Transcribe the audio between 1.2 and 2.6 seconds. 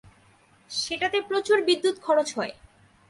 প্রচুর বিদ্যুৎ খরচ হয়।